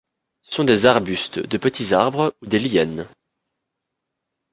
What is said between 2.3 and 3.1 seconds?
ou des lianes.